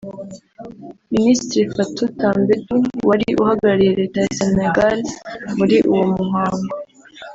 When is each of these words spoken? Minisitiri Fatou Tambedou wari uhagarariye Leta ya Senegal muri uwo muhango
Minisitiri 1.13 1.65
Fatou 1.75 2.09
Tambedou 2.19 2.83
wari 3.07 3.27
uhagarariye 3.41 3.91
Leta 3.99 4.17
ya 4.25 4.33
Senegal 4.39 4.97
muri 5.57 5.75
uwo 5.91 6.03
muhango 6.15 6.75